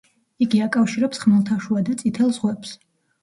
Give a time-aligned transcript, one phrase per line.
[0.45, 2.73] იგი აკავშირებს ხმელთაშუა და წითელ ზღვებს.